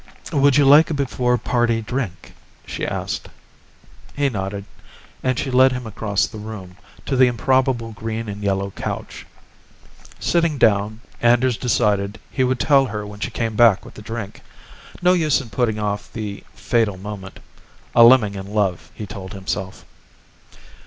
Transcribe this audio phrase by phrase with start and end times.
[0.33, 2.33] "Would you like a before party drink?"
[2.65, 3.29] she asked.
[4.15, 4.65] He nodded,
[5.21, 9.27] and she led him across the room, to the improbable green and yellow couch.
[10.19, 14.41] Sitting down, Anders decided he would tell her when she came back with the drink.
[15.03, 17.39] No use in putting off the fatal moment.
[17.95, 19.85] A lemming in love, he told himself.